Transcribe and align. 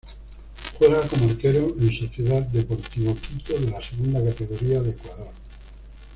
Juega 0.79 0.99
como 1.07 1.25
Arquero 1.29 1.75
en 1.79 1.93
Sociedad 1.93 2.41
Deportivo 2.41 3.13
Quito 3.15 3.55
de 3.59 3.69
la 3.69 3.79
Segunda 3.83 4.23
Categoría 4.25 4.81
de 4.81 4.89
Ecuador. 4.93 5.29